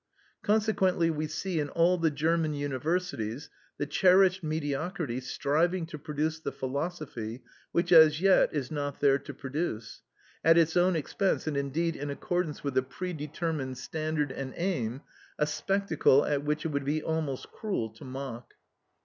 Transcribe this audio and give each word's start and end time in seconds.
Consequently 0.41 1.11
we 1.11 1.27
see 1.27 1.59
in 1.59 1.69
all 1.69 1.95
the 1.95 2.09
German 2.09 2.55
universities 2.55 3.51
the 3.77 3.85
cherished 3.85 4.41
mediocrity 4.43 5.19
striving 5.19 5.85
to 5.85 5.99
produce 5.99 6.39
the 6.39 6.51
philosophy 6.51 7.43
which 7.71 7.91
as 7.91 8.19
yet 8.19 8.51
is 8.51 8.71
not 8.71 8.99
there 8.99 9.19
to 9.19 9.31
produce, 9.31 10.01
at 10.43 10.57
its 10.57 10.75
own 10.75 10.95
expense 10.95 11.45
and 11.45 11.55
indeed 11.55 11.95
in 11.95 12.09
accordance 12.09 12.63
with 12.63 12.75
a 12.79 12.81
predetermined 12.81 13.77
standard 13.77 14.31
and 14.31 14.55
aim, 14.57 15.01
a 15.37 15.45
spectacle 15.45 16.25
at 16.25 16.43
which 16.43 16.65
it 16.65 16.69
would 16.69 16.83
be 16.83 17.03
almost 17.03 17.51
cruel 17.51 17.87
to 17.91 18.03
mock. 18.03 18.55